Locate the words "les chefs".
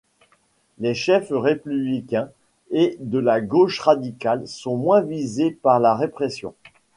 0.79-1.29